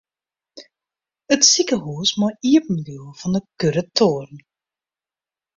[1.33, 4.39] It sikehús mei iepen bliuwe fan de kuratoaren.